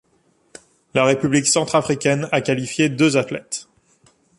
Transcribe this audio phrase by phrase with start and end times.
[0.95, 3.67] La République centrafricaine a qualifié deux athlètes.